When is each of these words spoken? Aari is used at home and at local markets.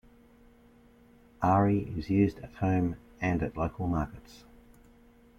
Aari 1.43 1.95
is 1.95 2.09
used 2.09 2.39
at 2.39 2.53
home 2.55 2.95
and 3.19 3.43
at 3.43 3.55
local 3.55 3.85
markets. 3.85 4.45